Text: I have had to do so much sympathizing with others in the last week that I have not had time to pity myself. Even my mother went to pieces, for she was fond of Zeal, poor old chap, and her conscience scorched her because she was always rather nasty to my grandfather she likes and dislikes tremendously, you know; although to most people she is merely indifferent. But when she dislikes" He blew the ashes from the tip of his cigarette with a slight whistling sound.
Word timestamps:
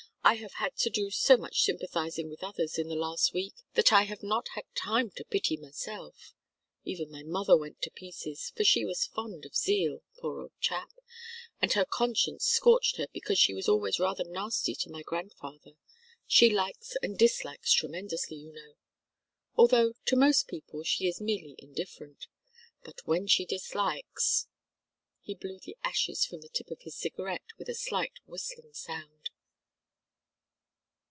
I 0.23 0.35
have 0.35 0.53
had 0.59 0.77
to 0.77 0.89
do 0.91 1.09
so 1.09 1.35
much 1.35 1.63
sympathizing 1.63 2.29
with 2.29 2.43
others 2.43 2.77
in 2.77 2.87
the 2.89 2.95
last 2.95 3.33
week 3.33 3.55
that 3.73 3.91
I 3.91 4.03
have 4.03 4.21
not 4.21 4.49
had 4.49 4.65
time 4.75 5.09
to 5.15 5.25
pity 5.25 5.57
myself. 5.57 6.35
Even 6.85 7.09
my 7.09 7.23
mother 7.23 7.57
went 7.57 7.81
to 7.81 7.89
pieces, 7.89 8.53
for 8.55 8.63
she 8.63 8.85
was 8.85 9.07
fond 9.07 9.45
of 9.47 9.55
Zeal, 9.55 10.03
poor 10.19 10.39
old 10.41 10.51
chap, 10.59 10.91
and 11.59 11.73
her 11.73 11.85
conscience 11.85 12.45
scorched 12.45 12.97
her 12.97 13.07
because 13.11 13.39
she 13.39 13.55
was 13.55 13.67
always 13.67 13.99
rather 13.99 14.23
nasty 14.23 14.75
to 14.75 14.91
my 14.91 15.01
grandfather 15.01 15.71
she 16.27 16.51
likes 16.51 16.95
and 17.01 17.17
dislikes 17.17 17.73
tremendously, 17.73 18.37
you 18.37 18.53
know; 18.53 18.75
although 19.55 19.93
to 20.05 20.15
most 20.15 20.47
people 20.47 20.83
she 20.83 21.07
is 21.07 21.19
merely 21.19 21.55
indifferent. 21.57 22.27
But 22.83 22.99
when 23.05 23.25
she 23.25 23.43
dislikes" 23.43 24.47
He 25.23 25.33
blew 25.33 25.57
the 25.59 25.77
ashes 25.83 26.25
from 26.27 26.41
the 26.41 26.49
tip 26.49 26.69
of 26.69 26.81
his 26.83 26.95
cigarette 26.95 27.53
with 27.57 27.69
a 27.69 27.75
slight 27.75 28.19
whistling 28.27 28.73
sound. 28.73 29.31